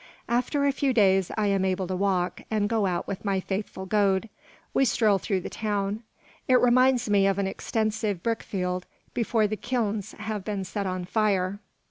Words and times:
After 0.27 0.65
a 0.65 0.71
few 0.71 0.93
days 0.93 1.29
I 1.37 1.45
am 1.45 1.63
able 1.63 1.85
to 1.85 1.95
walk, 1.95 2.41
and 2.49 2.67
go 2.67 2.87
out 2.87 3.05
with 3.07 3.23
my 3.23 3.39
faithful 3.39 3.85
Gode. 3.85 4.29
We 4.73 4.83
stroll 4.83 5.19
through 5.19 5.41
the 5.41 5.49
town. 5.51 6.01
It 6.47 6.59
reminds 6.59 7.07
me 7.07 7.27
of 7.27 7.37
an 7.37 7.45
extensive 7.45 8.23
brick 8.23 8.41
field 8.41 8.87
before 9.13 9.45
the 9.45 9.57
kilns 9.57 10.13
have 10.13 10.43
been 10.43 10.63
set 10.63 10.87
on 10.87 11.05
fire. 11.05 11.59